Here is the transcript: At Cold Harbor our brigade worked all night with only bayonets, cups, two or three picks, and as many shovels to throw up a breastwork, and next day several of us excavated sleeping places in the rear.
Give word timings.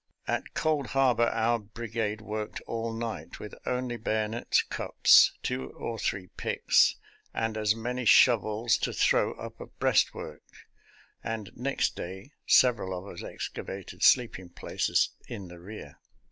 At 0.25 0.55
Cold 0.55 0.87
Harbor 0.97 1.27
our 1.27 1.59
brigade 1.59 2.21
worked 2.21 2.59
all 2.61 2.91
night 2.91 3.39
with 3.39 3.53
only 3.67 3.97
bayonets, 3.97 4.63
cups, 4.63 5.31
two 5.43 5.69
or 5.73 5.99
three 5.99 6.29
picks, 6.37 6.95
and 7.35 7.55
as 7.55 7.75
many 7.75 8.05
shovels 8.05 8.79
to 8.79 8.93
throw 8.93 9.33
up 9.33 9.61
a 9.61 9.67
breastwork, 9.67 10.41
and 11.23 11.51
next 11.55 11.95
day 11.95 12.31
several 12.47 12.97
of 12.97 13.05
us 13.13 13.23
excavated 13.23 14.01
sleeping 14.01 14.49
places 14.49 15.11
in 15.27 15.49
the 15.49 15.59
rear. 15.59 15.99